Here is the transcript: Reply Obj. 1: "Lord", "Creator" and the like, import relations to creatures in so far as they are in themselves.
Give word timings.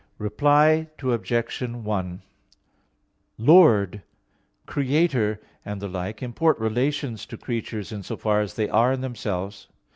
Reply 0.17 0.87
Obj. 0.99 1.61
1: 1.61 2.21
"Lord", 3.37 4.01
"Creator" 4.65 5.39
and 5.63 5.79
the 5.79 5.87
like, 5.87 6.23
import 6.23 6.57
relations 6.59 7.23
to 7.27 7.37
creatures 7.37 7.91
in 7.91 8.01
so 8.01 8.17
far 8.17 8.41
as 8.41 8.55
they 8.55 8.67
are 8.67 8.91
in 8.93 9.01
themselves. 9.01 9.67